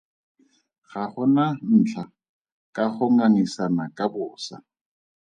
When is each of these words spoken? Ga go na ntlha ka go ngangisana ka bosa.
Ga 0.89 1.03
go 1.13 1.23
na 1.35 1.43
ntlha 1.77 2.03
ka 2.75 2.83
go 2.93 3.05
ngangisana 3.13 3.83
ka 3.97 4.05
bosa. 4.13 4.55